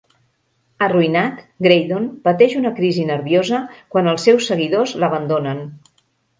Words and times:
Arruïnat, 0.85 1.43
Graydon 1.65 2.07
pateix 2.29 2.57
una 2.61 2.73
crisi 2.81 3.07
nerviosa 3.11 3.61
quan 3.95 4.13
els 4.15 4.29
seus 4.31 4.51
seguidors 4.53 4.99
l'abandonen. 5.05 5.67